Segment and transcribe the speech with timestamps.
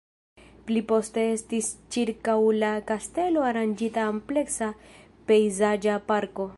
[0.69, 4.71] Pli poste estis ĉirkaŭ la kastelo aranĝita ampleksa
[5.31, 6.49] pejzaĝa parko.